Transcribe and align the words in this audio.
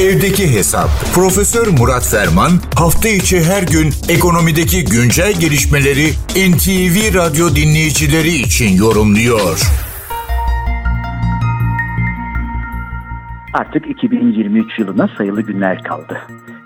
Evdeki 0.00 0.56
Hesap. 0.56 0.88
Profesör 1.14 1.66
Murat 1.78 2.06
Ferman 2.10 2.50
hafta 2.78 3.08
içi 3.08 3.36
her 3.44 3.62
gün 3.62 3.88
ekonomideki 4.16 4.84
güncel 4.84 5.32
gelişmeleri 5.40 6.06
NTV 6.50 6.96
Radyo 7.18 7.46
dinleyicileri 7.56 8.28
için 8.28 8.76
yorumluyor. 8.76 9.56
Artık 13.52 13.90
2023 13.90 14.78
yılına 14.78 15.08
sayılı 15.18 15.42
günler 15.42 15.82
kaldı. 15.82 16.18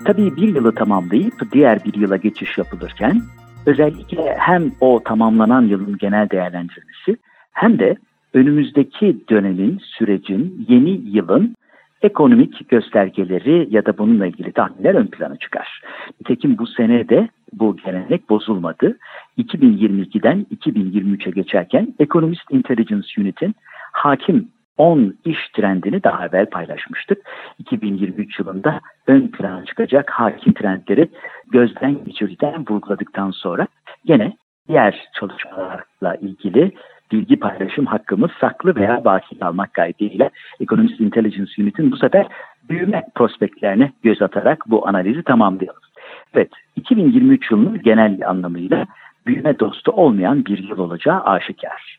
Tabii 0.05 0.37
bir 0.37 0.55
yılı 0.55 0.75
tamamlayıp 0.75 1.53
diğer 1.53 1.85
bir 1.85 1.95
yıla 1.95 2.17
geçiş 2.17 2.59
yapılırken 2.59 3.23
özellikle 3.67 4.37
hem 4.39 4.73
o 4.81 5.03
tamamlanan 5.05 5.63
yılın 5.63 5.99
genel 5.99 6.31
değerlendirmesi 6.31 7.17
hem 7.53 7.79
de 7.79 7.97
önümüzdeki 8.35 9.17
dönemin, 9.31 9.81
sürecin, 9.99 10.67
yeni 10.69 10.91
yılın 11.17 11.57
ekonomik 12.03 12.69
göstergeleri 12.69 13.69
ya 13.71 13.87
da 13.87 13.99
bununla 13.99 14.27
ilgili 14.27 14.53
tahminler 14.53 14.95
ön 14.95 15.07
plana 15.07 15.37
çıkar. 15.37 15.83
Nitekim 16.21 16.59
bu 16.59 16.67
sene 16.67 17.09
de 17.09 17.29
bu 17.53 17.77
gelenek 17.77 18.31
bozulmadı. 18.31 18.99
2022'den 19.39 20.47
2023'e 20.57 21.31
geçerken 21.31 21.95
Economist 21.99 22.51
Intelligence 22.51 23.09
Unit'in 23.19 23.55
hakim 23.93 24.49
10 24.77 25.15
iş 25.25 25.39
trendini 25.57 26.03
daha 26.03 26.27
evvel 26.27 26.47
paylaşmıştık. 26.47 27.19
2023 27.59 28.39
yılında 28.39 28.81
ön 29.07 29.29
plana 29.29 29.65
çıkacak 29.65 30.11
hakim 30.11 30.53
trendleri 30.53 31.09
gözden 31.51 32.05
geçirdikten 32.05 32.65
vurguladıktan 32.71 33.31
sonra 33.31 33.67
gene 34.05 34.33
diğer 34.69 35.09
çalışmalarla 35.21 36.15
ilgili 36.21 36.73
bilgi 37.13 37.37
paylaşım 37.37 37.87
hakkımız 37.87 38.31
saklı 38.41 38.77
veya 38.77 39.05
baki 39.05 39.39
kalmak 39.39 39.75
kaydıyla 39.75 40.31
Economist 40.61 41.01
Intelligence 41.01 41.63
Unit'in 41.63 41.93
bu 41.93 41.97
sefer 41.97 42.27
büyüme 42.69 43.03
prospektlerine 43.15 43.93
göz 44.03 44.23
atarak 44.23 44.65
bu 44.67 44.89
analizi 44.89 45.23
tamamlayalım. 45.23 45.81
Evet, 46.35 46.51
2023 46.77 47.51
yılının 47.51 47.83
genel 47.83 48.29
anlamıyla 48.29 48.87
büyüme 49.27 49.59
dostu 49.59 49.93
olmayan 49.93 50.45
bir 50.45 50.69
yıl 50.69 50.79
olacağı 50.79 51.21
aşikar. 51.21 51.97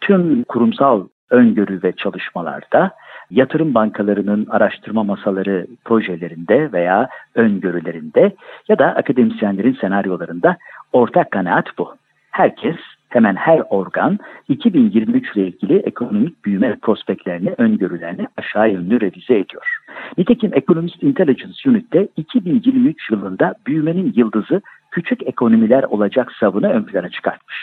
Tüm 0.00 0.44
kurumsal 0.44 1.06
öngörü 1.30 1.82
ve 1.82 1.92
çalışmalarda 1.92 2.90
yatırım 3.30 3.74
bankalarının 3.74 4.46
araştırma 4.50 5.04
masaları 5.04 5.66
projelerinde 5.84 6.72
veya 6.72 7.08
öngörülerinde 7.34 8.32
ya 8.68 8.78
da 8.78 8.86
akademisyenlerin 8.86 9.78
senaryolarında 9.80 10.56
ortak 10.92 11.30
kanaat 11.30 11.78
bu. 11.78 11.94
Herkes 12.30 12.76
hemen 13.14 13.36
her 13.36 13.62
organ 13.70 14.18
2023 14.48 15.36
ile 15.36 15.46
ilgili 15.46 15.76
ekonomik 15.76 16.44
büyüme 16.44 16.76
prospektlerini, 16.82 17.54
öngörülerini 17.58 18.26
aşağı 18.36 18.70
yönlü 18.70 19.00
revize 19.00 19.38
ediyor. 19.38 19.78
Nitekim 20.18 20.50
Economist 20.54 21.02
Intelligence 21.02 21.70
Unit'te 21.70 22.08
2023 22.16 23.10
yılında 23.10 23.54
büyümenin 23.66 24.12
yıldızı 24.16 24.60
küçük 24.90 25.26
ekonomiler 25.26 25.82
olacak 25.82 26.32
savını 26.40 26.68
ön 26.68 26.82
plana 26.82 27.08
çıkartmış. 27.08 27.56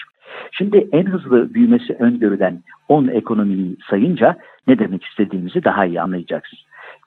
Şimdi 0.52 0.88
en 0.92 1.06
hızlı 1.06 1.54
büyümesi 1.54 1.94
öngörülen 1.94 2.60
10 2.88 3.08
ekonomiyi 3.08 3.76
sayınca 3.90 4.38
ne 4.68 4.80
demek 4.80 5.04
istediğimizi 5.04 5.64
daha 5.64 5.86
iyi 5.86 6.02
anlayacaksınız. 6.02 6.64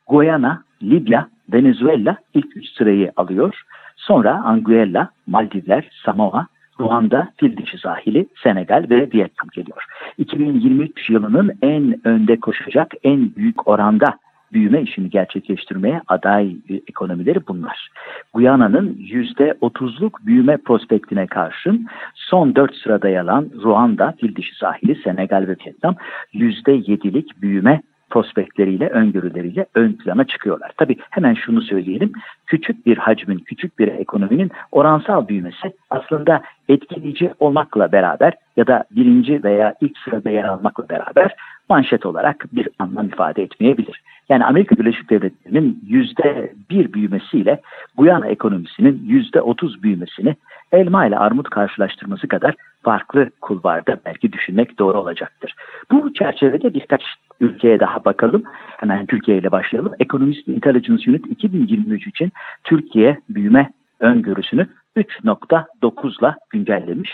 Guyana, 0.07 0.63
Libya, 0.83 1.29
Venezuela 1.53 2.17
ilk 2.35 2.57
üç 2.57 2.69
sırayı 2.69 3.13
alıyor. 3.17 3.63
Sonra 3.97 4.43
Anguilla, 4.45 5.11
Maldivler, 5.27 5.91
Samoa, 6.05 6.47
Ruanda, 6.81 7.29
Fil 7.37 7.57
dişi 7.57 7.79
sahili, 7.79 8.27
Senegal 8.43 8.87
ve 8.91 8.97
Vietnam 8.97 9.49
geliyor. 9.53 9.85
2023 10.19 11.11
yılının 11.11 11.59
en 11.63 12.07
önde 12.09 12.41
koşacak, 12.41 12.93
en 13.05 13.37
büyük 13.37 13.69
oranda 13.69 14.19
büyüme 14.53 14.83
işini 14.83 15.11
gerçekleştirmeye 15.11 16.01
aday 16.09 16.57
ekonomileri 16.89 17.47
bunlar. 17.49 17.89
Guyana'nın 18.35 18.95
%30'luk 18.95 20.27
büyüme 20.27 20.57
prospektine 20.57 21.27
karşın 21.27 21.87
son 22.15 22.55
4 22.55 22.77
sırada 22.77 23.09
yer 23.09 23.21
alan 23.21 23.51
Ruanda, 23.63 24.15
Fil 24.21 24.37
dişi 24.37 24.55
sahili, 24.55 25.03
Senegal 25.05 25.47
ve 25.49 25.57
Vietnam 25.67 25.97
%7'lik 26.35 27.43
büyüme 27.43 27.83
prospektleriyle, 28.13 28.89
öngörüleriyle 28.89 29.67
ön 29.75 29.93
plana 29.93 30.25
çıkıyorlar. 30.25 30.73
Tabii 30.77 30.97
hemen 31.11 31.35
şunu 31.35 31.63
söyleyelim. 31.63 32.13
Küçük 32.47 32.87
bir 32.87 32.99
hacmin, 32.99 33.39
küçük 33.39 33.79
bir 33.79 33.89
ekonominin 33.89 34.51
oransal 34.73 35.29
büyümesi 35.29 35.73
aslında 35.91 36.43
etkileyici 36.69 37.33
olmakla 37.41 37.93
beraber 37.93 38.33
ya 38.57 38.67
da 38.67 38.85
birinci 38.91 39.45
veya 39.45 39.75
ilk 39.81 39.99
sırada 39.99 40.31
yer 40.31 40.45
almakla 40.45 40.89
beraber 40.89 41.35
manşet 41.69 42.07
olarak 42.07 42.47
bir 42.53 42.69
anlam 42.79 43.07
ifade 43.07 43.43
etmeyebilir. 43.43 44.03
Yani 44.29 44.45
Amerika 44.45 44.77
Birleşik 44.77 45.11
Devletleri'nin 45.11 45.85
yüzde 45.89 46.53
bir 46.71 46.93
büyümesiyle 46.93 47.61
Guyana 47.97 48.27
ekonomisinin 48.27 49.03
yüzde 49.07 49.41
otuz 49.41 49.83
büyümesini 49.83 50.37
elma 50.73 51.07
ile 51.07 51.19
armut 51.19 51.51
karşılaştırması 51.51 52.29
kadar 52.29 52.55
farklı 52.83 53.31
kulvarda 53.41 53.97
belki 54.07 54.33
düşünmek 54.33 54.79
doğru 54.79 54.99
olacaktır. 54.99 55.55
Bu 55.91 56.15
çerçevede 56.15 56.75
birkaç 56.75 57.03
ülkeye 57.43 57.81
daha 57.81 58.05
bakalım. 58.05 58.43
Hemen 58.77 59.07
Türkiye 59.07 59.39
ile 59.39 59.53
başlayalım. 59.53 59.93
Economist 60.01 60.49
Intelligence 60.49 61.11
Unit 61.11 61.27
2023 61.27 62.07
için 62.07 62.33
Türkiye 62.65 63.19
büyüme 63.29 63.71
öngörüsünü 64.01 64.67
3.9'la 64.97 66.37
güncellemiş. 66.51 67.11